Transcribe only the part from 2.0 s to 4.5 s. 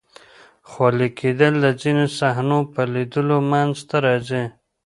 صحنو په لیدلو منځ ته راځي.